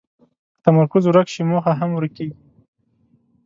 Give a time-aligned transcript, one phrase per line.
[0.55, 2.35] که تمرکز ورک شي، موخه هم ورکېږي.